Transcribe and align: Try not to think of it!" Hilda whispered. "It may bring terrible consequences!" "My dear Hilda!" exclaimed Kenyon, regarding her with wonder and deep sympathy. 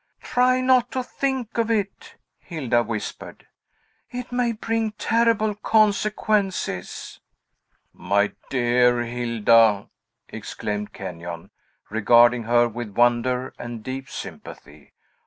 Try 0.23 0.61
not 0.61 0.89
to 0.93 1.03
think 1.03 1.59
of 1.59 1.69
it!" 1.69 2.15
Hilda 2.39 2.81
whispered. 2.81 3.45
"It 4.09 4.31
may 4.31 4.51
bring 4.51 4.93
terrible 4.93 5.53
consequences!" 5.53 7.19
"My 7.93 8.31
dear 8.49 9.03
Hilda!" 9.03 9.89
exclaimed 10.27 10.91
Kenyon, 10.91 11.51
regarding 11.91 12.45
her 12.45 12.67
with 12.67 12.97
wonder 12.97 13.53
and 13.59 13.83
deep 13.83 14.09
sympathy. 14.09 14.93